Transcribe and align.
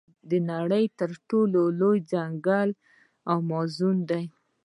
د 0.29 0.31
نړۍ 0.51 0.85
تر 0.99 1.09
ټولو 1.29 1.61
لوی 1.79 1.97
ځنګل 2.11 2.69
امازون 3.37 3.97
دی. 4.09 4.23